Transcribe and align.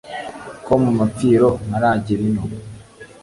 Ko 0.65 0.73
mu 0.83 0.91
mapfiro 0.99 1.49
ntaragera 1.67 2.21
ino. 2.29 2.43